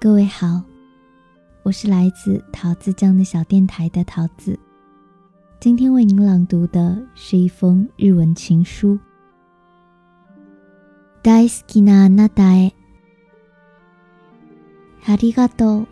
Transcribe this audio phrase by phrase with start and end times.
[0.00, 0.62] 各位好，
[1.62, 4.58] 我是来自桃子酱的小电台的桃子。
[5.60, 8.98] 今天为您朗读的是一封日文情书。
[11.22, 12.72] 大好きなあなたへ、
[15.06, 15.86] ありがとう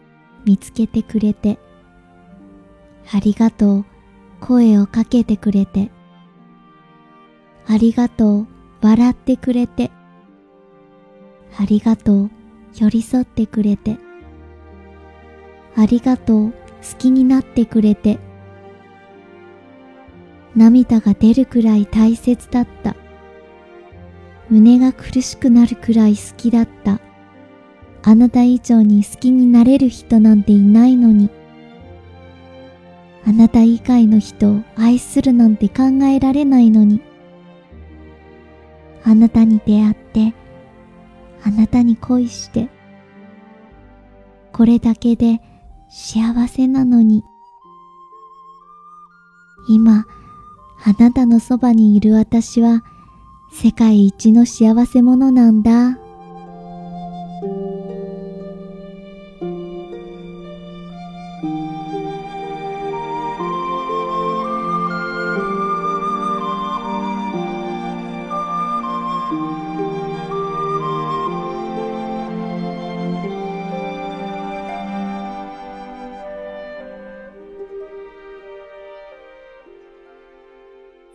[0.45, 1.59] 見つけてくれて、
[3.13, 3.85] ありがとう
[4.41, 5.91] 声をかけてくれて、
[7.69, 8.47] ありがとう
[8.81, 9.93] 笑ってくれて、
[11.57, 12.31] ありがとう
[12.76, 13.98] 寄り添ってくれて、
[15.78, 16.56] ありがとう好
[16.98, 18.20] きになってくれて、
[20.56, 22.96] 涙が出るくらい大切だった。
[24.50, 27.00] 胸が苦しくなるくらい好きだった。
[28.04, 31.30] あなた以上に好きになれる人なんていないのに。
[33.26, 37.02] あなた以外の人を愛するなんて考えられないのに。
[39.04, 40.34] あなたに出会って、
[41.46, 42.70] あなたに恋して、
[44.52, 45.40] これだけで
[45.90, 47.24] 幸せなのに。
[49.70, 50.06] 今、
[50.84, 52.84] あなたのそばにいる私は
[53.52, 56.00] 世界一の幸せ者なんだ。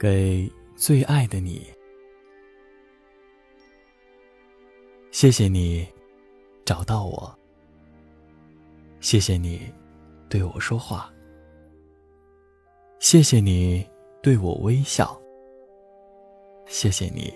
[0.00, 1.66] 给最爱的你，
[5.10, 5.86] 谢谢你
[6.64, 7.38] 找到我，
[9.00, 9.60] 谢谢你
[10.26, 11.12] 对我说话，
[12.98, 13.86] 谢谢你
[14.22, 15.20] 对我微笑，
[16.64, 17.30] 谢谢你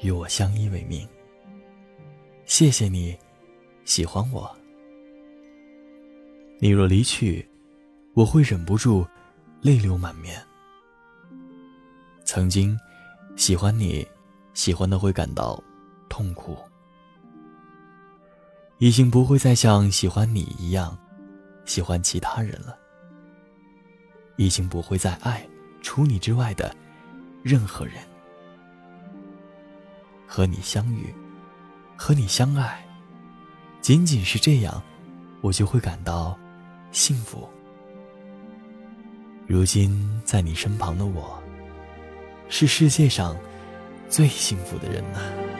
[0.00, 1.04] 与我相依为命，
[2.44, 3.18] 谢谢你
[3.84, 4.48] 喜欢我。
[6.60, 7.44] 你若离去，
[8.14, 9.04] 我会忍不住
[9.60, 10.40] 泪流满面。
[12.32, 12.78] 曾经
[13.34, 14.06] 喜欢你，
[14.54, 15.60] 喜欢的会感到
[16.08, 16.56] 痛苦，
[18.78, 20.96] 已经不会再像喜欢你一样
[21.64, 22.78] 喜欢其他人了，
[24.36, 25.44] 已经不会再爱
[25.82, 26.72] 除你之外的
[27.42, 27.94] 任何人。
[30.24, 31.12] 和你相遇，
[31.96, 32.80] 和你相爱，
[33.80, 34.80] 仅仅是这样，
[35.40, 36.38] 我就会感到
[36.92, 37.50] 幸福。
[39.48, 41.39] 如今在你身旁的我。
[42.50, 43.36] 是世界上
[44.08, 45.59] 最幸福的人了。